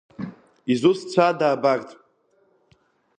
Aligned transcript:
Изусҭцәада 0.71 1.47
абарҭ? 1.55 1.87